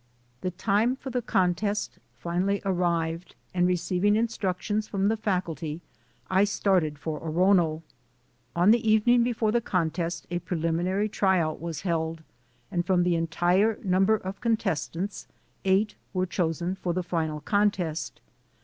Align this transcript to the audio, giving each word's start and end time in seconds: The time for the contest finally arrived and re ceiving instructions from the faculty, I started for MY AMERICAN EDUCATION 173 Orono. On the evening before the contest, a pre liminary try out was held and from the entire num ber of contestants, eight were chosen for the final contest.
The 0.41 0.49
time 0.49 0.95
for 0.95 1.11
the 1.11 1.21
contest 1.21 1.99
finally 2.17 2.59
arrived 2.65 3.35
and 3.53 3.67
re 3.67 3.75
ceiving 3.75 4.15
instructions 4.15 4.87
from 4.87 5.09
the 5.09 5.15
faculty, 5.15 5.79
I 6.27 6.43
started 6.43 6.97
for 6.97 7.19
MY 7.19 7.27
AMERICAN 7.27 7.59
EDUCATION 7.59 8.55
173 8.55 8.57
Orono. 8.57 8.61
On 8.63 8.71
the 8.71 8.91
evening 8.91 9.23
before 9.23 9.51
the 9.51 9.61
contest, 9.61 10.25
a 10.31 10.39
pre 10.39 10.59
liminary 10.59 11.11
try 11.11 11.39
out 11.39 11.61
was 11.61 11.81
held 11.81 12.23
and 12.71 12.83
from 12.83 13.03
the 13.03 13.13
entire 13.15 13.77
num 13.83 14.05
ber 14.05 14.15
of 14.15 14.41
contestants, 14.41 15.27
eight 15.65 15.93
were 16.15 16.25
chosen 16.25 16.73
for 16.73 16.93
the 16.95 17.03
final 17.03 17.39
contest. 17.39 18.19